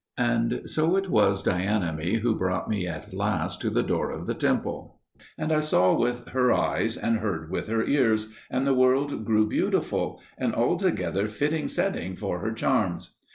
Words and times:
And 0.17 0.63
so 0.65 0.95
it 0.95 1.11
was 1.11 1.43
Dianeme 1.43 2.21
who 2.21 2.33
brought 2.33 2.67
me 2.67 2.87
at 2.87 3.13
last 3.13 3.61
to 3.61 3.69
the 3.69 3.83
door 3.83 4.09
of 4.09 4.25
the 4.25 4.33
temple, 4.33 4.97
and 5.37 5.51
I 5.51 5.59
saw 5.59 5.93
with 5.95 6.29
her 6.29 6.51
eyes 6.51 6.97
and 6.97 7.19
heard 7.19 7.51
with 7.51 7.67
her 7.67 7.85
ears, 7.85 8.29
and 8.49 8.65
the 8.65 8.73
world 8.73 9.23
grew 9.25 9.45
beautiful, 9.47 10.19
an 10.39 10.55
altogether 10.55 11.27
fitting 11.27 11.67
setting 11.67 12.15
for 12.15 12.39
her 12.39 12.51
charms. 12.51 13.17